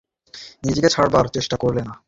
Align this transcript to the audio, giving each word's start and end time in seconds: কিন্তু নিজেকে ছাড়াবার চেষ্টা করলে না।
কিন্তু 0.55 0.67
নিজেকে 0.67 0.89
ছাড়াবার 0.89 1.25
চেষ্টা 1.35 1.55
করলে 1.57 1.81
না। 1.81 1.93